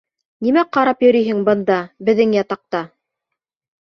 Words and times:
Нимә 0.45 0.61
ҡарап 0.77 1.03
йөрөйһөң 1.07 1.43
бында 1.49 1.77
-беҙҙең 1.87 2.33
ятаҡта? 2.39 2.85